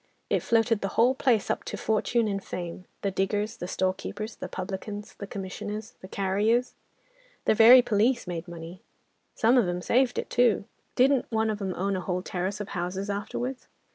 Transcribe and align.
It 0.31 0.39
floated 0.39 0.81
the 0.81 0.87
whole 0.97 1.13
place 1.13 1.51
up 1.51 1.63
to 1.65 1.77
fortune 1.77 2.27
and 2.27 2.43
fame, 2.43 2.85
the 3.03 3.11
diggers, 3.11 3.57
the 3.57 3.67
storekeepers, 3.67 4.37
the 4.37 4.47
publicans, 4.47 5.13
the 5.13 5.27
commissioners, 5.27 5.93
the 6.01 6.07
carriers, 6.07 6.73
the 7.45 7.53
very 7.53 7.83
police 7.83 8.25
made 8.25 8.47
money: 8.47 8.81
some 9.35 9.59
of 9.59 9.67
'em 9.67 9.79
saved 9.83 10.17
it 10.17 10.31
too. 10.31 10.65
Didn't 10.95 11.27
one 11.31 11.51
of 11.51 11.61
'em 11.61 11.75
own 11.75 11.95
a 11.95 12.01
whole 12.01 12.23
terrace 12.23 12.59
of 12.59 12.69
houses 12.69 13.11
afterwards? 13.11 13.67